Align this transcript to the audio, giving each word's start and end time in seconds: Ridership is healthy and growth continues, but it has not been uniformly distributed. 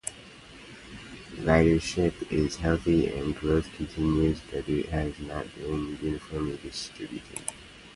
Ridership 1.33 2.31
is 2.31 2.55
healthy 2.55 3.07
and 3.13 3.35
growth 3.35 3.71
continues, 3.73 4.41
but 4.49 4.67
it 4.67 4.87
has 4.89 5.19
not 5.19 5.45
been 5.53 5.95
uniformly 6.01 6.57
distributed. 6.57 7.43